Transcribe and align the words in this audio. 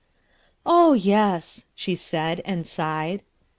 "Oh 0.65 0.93
yes/' 0.97 1.65
she 1.75 1.93
said, 1.93 2.41
and 2.43 2.65
sighed. 2.65 3.21